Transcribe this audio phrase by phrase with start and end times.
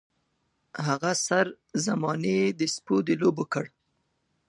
[0.87, 1.45] هغه سر
[1.85, 3.65] زمانې د سپو د لوبو کړ.